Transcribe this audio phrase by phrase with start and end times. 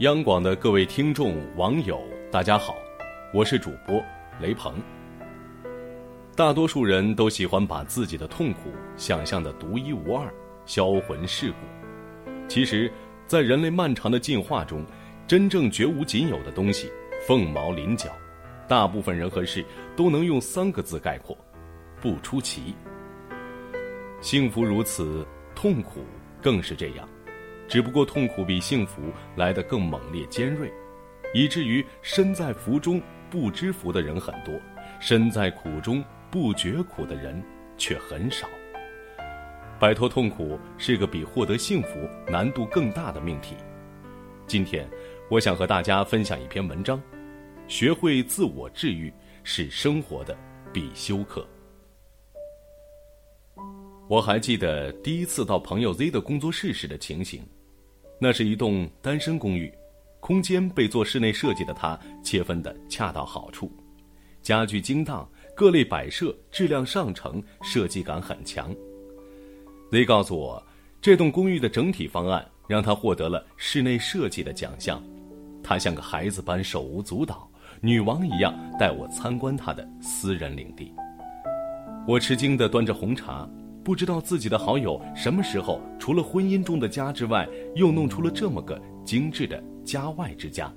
[0.00, 1.98] 央广的各位听众、网友，
[2.30, 2.76] 大家好，
[3.32, 3.98] 我是主播
[4.38, 4.74] 雷鹏。
[6.36, 10.30] 大多数人都喜欢把自己的痛苦想象的独一无二、
[10.66, 11.56] 销魂蚀骨。
[12.46, 12.92] 其实，
[13.26, 14.84] 在人类漫长的进化中，
[15.26, 16.92] 真正绝无仅有的东西——
[17.26, 18.10] 凤毛麟角，
[18.68, 19.64] 大部分人和事
[19.96, 21.34] 都能用三个字概括：
[22.02, 22.74] 不出奇。
[24.20, 26.04] 幸福如此，痛苦
[26.42, 27.08] 更是这样。
[27.68, 30.72] 只不过痛苦比幸福来得更猛烈尖锐，
[31.34, 34.54] 以至于身在福中不知福的人很多，
[35.00, 37.42] 身在苦中不觉苦的人
[37.76, 38.46] 却很少。
[39.78, 43.56] 摆脱痛苦是个比获得幸福难度更大的命题。
[44.46, 44.88] 今天，
[45.28, 47.02] 我想和大家分享一篇文章：
[47.66, 49.12] 学会自我治愈
[49.42, 50.38] 是生活的
[50.72, 51.46] 必修课。
[54.08, 57.42] 我还记得第一次到朋友 Z 的工作室时的情形。
[58.18, 59.72] 那是一栋单身公寓，
[60.20, 63.70] 空间被做室内设计的他切分的恰到好处，
[64.40, 68.74] 家具精当，各类摆设质量上乘，设计感很强。
[69.90, 70.62] Z 告诉我，
[71.00, 75.02] 这栋公寓的整体方案让他获得了室内设计的奖项，
[75.62, 77.48] 他像个孩子般手舞足蹈，
[77.82, 80.90] 女王一样带我参观他的私人领地。
[82.08, 83.48] 我吃惊地端着红茶。
[83.86, 90.74] 不知道自己的好友什么时候，除了婚姻中的家之外，又弄出了这么个精致的家外之家。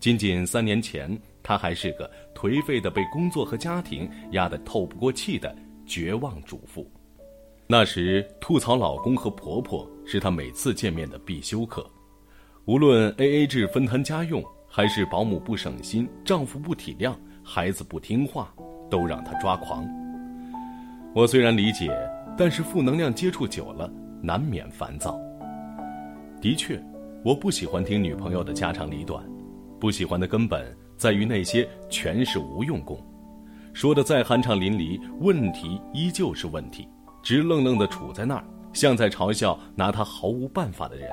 [0.00, 5.54] 仅仅三年前，她还是个颓废的、被工作和家庭压得透不过气的
[5.86, 6.90] 绝望主妇。
[7.68, 11.88] 那时，吐槽老公和婆婆是她每次见面的必修课。
[12.64, 18.52] 无论 A A 制分摊家用，还是保姆不省心、丈夫不体谅、孩子不听话，
[18.90, 19.86] 都让她抓狂。
[21.14, 21.96] 我虽然理解。
[22.36, 23.90] 但是负能量接触久了，
[24.22, 25.18] 难免烦躁。
[26.40, 26.82] 的确，
[27.24, 29.24] 我不喜欢听女朋友的家长里短，
[29.80, 32.98] 不喜欢的根本在于那些全是无用功，
[33.72, 36.88] 说的再酣畅淋漓，问题依旧是问题，
[37.22, 41.08] 直愣愣地杵在那儿，像在嘲笑拿他毫无办法的人。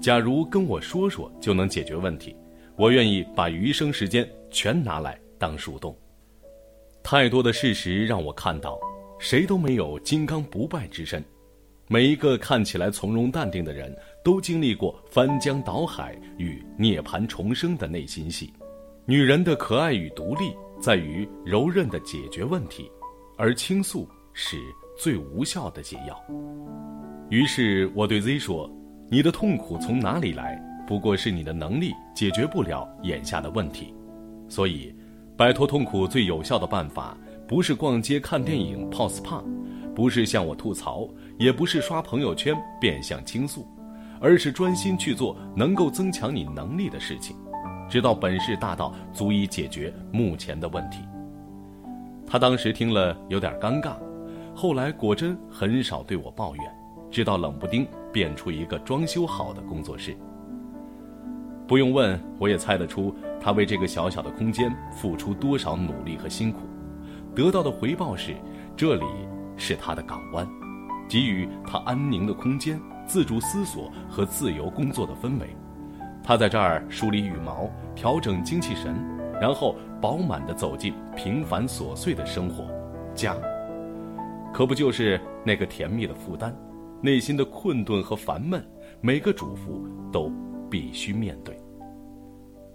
[0.00, 2.36] 假如跟我说说就能解决问题，
[2.76, 5.96] 我愿意把余生时间全拿来当树洞。
[7.02, 8.78] 太多的事实让我看到。
[9.18, 11.24] 谁都没有金刚不败之身，
[11.88, 18.52] 每一个看起来从容淡定的人，都经历过翻江倒海与涅槃重生的内心戏。
[19.06, 22.90] 女人的可爱与独立，在于柔韧的解决问题，
[23.38, 24.58] 而倾诉是
[24.98, 26.22] 最无效的解药。
[27.30, 28.70] 于是我对 Z 说
[29.10, 30.62] ：“你的痛苦从哪里来？
[30.86, 33.94] 不过是你的能力解决不了眼下的问题。
[34.48, 34.94] 所以，
[35.36, 37.16] 摆脱痛苦最有效的办法。”
[37.48, 39.40] 不是逛街看电影泡 SPA，
[39.94, 41.08] 不是向我吐槽，
[41.38, 43.64] 也不是刷朋友圈变相倾诉，
[44.20, 47.36] 而是专心去做能够增强你能力的事情，
[47.88, 50.98] 直到本事大到足以解决目前的问题。
[52.26, 53.92] 他当时听了有点尴尬，
[54.52, 56.64] 后来果真很少对我抱怨，
[57.12, 60.16] 直到冷不丁变出一个装修好的工作室。
[61.68, 66.58] 不用问，我也猜得出他为这个小小的空间付出多少努力和辛苦。
[67.36, 68.34] 得到的回报是，
[68.74, 69.04] 这里
[69.58, 70.48] 是他的港湾，
[71.06, 75.54] 给予他安宁的空间、自主思索和自由工作的氛围。
[76.24, 78.96] 他在这儿梳理羽毛、调整精气神，
[79.38, 82.64] 然后饱满地走进平凡琐碎的生活。
[83.14, 83.36] 家，
[84.50, 86.56] 可不就是那个甜蜜的负担？
[87.02, 88.66] 内心的困顿和烦闷，
[89.02, 90.32] 每个主妇都
[90.70, 91.54] 必须面对。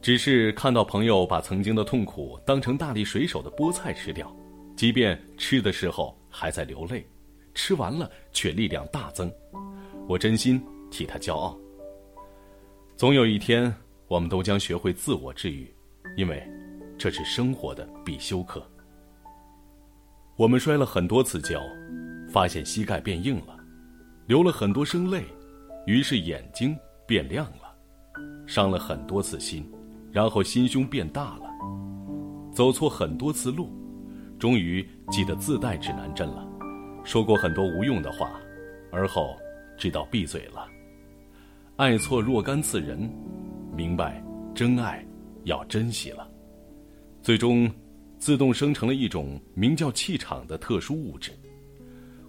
[0.03, 4.31] 只是看到朋友把曾经的痛苦当成大力水手的菠菜吃掉。
[4.75, 7.05] 即便吃的时候还在流泪，
[7.53, 9.31] 吃完了却力量大增，
[10.07, 11.57] 我真心替他骄傲。
[12.97, 13.73] 总有一天，
[14.07, 15.71] 我们都将学会自我治愈，
[16.17, 16.41] 因为
[16.97, 18.65] 这是生活的必修课。
[20.37, 21.61] 我们摔了很多次跤，
[22.31, 23.57] 发现膝盖变硬了，
[24.27, 25.23] 流了很多声泪，
[25.85, 26.75] 于是眼睛
[27.05, 27.75] 变亮了，
[28.47, 29.69] 伤了很多次心，
[30.11, 31.45] 然后心胸变大了，
[32.53, 33.69] 走错很多次路。
[34.41, 36.43] 终于记得自带指南针了，
[37.03, 38.41] 说过很多无用的话，
[38.91, 39.37] 而后
[39.77, 40.67] 知道闭嘴了。
[41.75, 43.07] 爱错若干次人，
[43.77, 44.19] 明白
[44.55, 45.05] 真爱
[45.43, 46.27] 要珍惜了。
[47.21, 47.71] 最终，
[48.17, 51.31] 自动生成了一种名叫气场的特殊物质，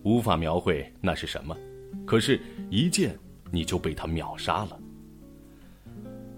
[0.03, 1.57] 无法描绘那是什么，
[2.05, 2.39] 可是，
[2.69, 3.19] 一见
[3.51, 4.79] 你就被它秒杀了。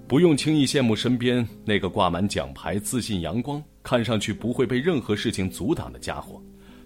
[0.07, 3.61] 不用轻易羡慕身边那个挂满奖牌、自信阳光。
[3.85, 6.43] 看上去不会被任何事情阻挡的家伙，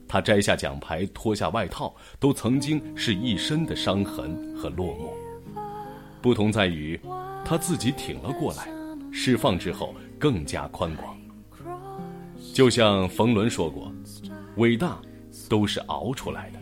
[0.09, 5.63] 他摘下奖牌，脱下外套，都曾经是一身的伤痕和落寞。
[6.21, 6.99] 不同在于，
[7.45, 8.69] 他自己挺了过来，
[9.13, 11.17] 释放之后更加宽广。
[12.53, 13.93] 就像冯仑说过
[14.59, 14.99] ：“伟大
[15.49, 16.59] 都是熬出来的。”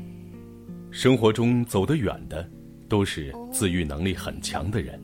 [0.93, 2.47] 生活中走得远的，
[2.89, 5.01] 都是自愈能力很强的人。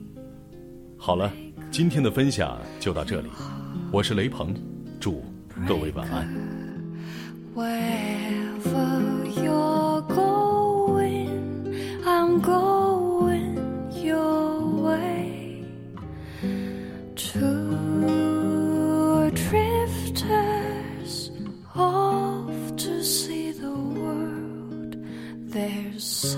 [0.95, 1.33] 好了，
[1.71, 3.29] 今天的分享就到这里，
[3.91, 4.53] 我是雷鹏，
[5.02, 5.22] 祝
[5.66, 6.58] 各位晚安。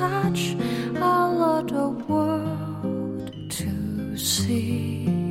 [0.00, 0.56] such
[0.96, 5.23] a lot of world to see.